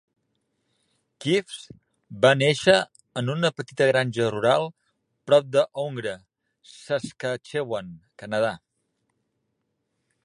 [1.25, 1.57] Kives
[2.23, 2.75] va néixer
[3.21, 4.67] en una petita granja rural
[5.31, 6.17] prop de Oungre,
[6.73, 8.55] Saskatchewan, Canadà.